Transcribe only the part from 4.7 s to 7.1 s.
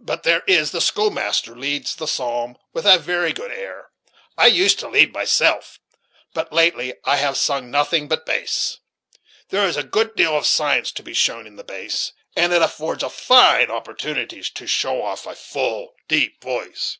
to lead myself, but latterly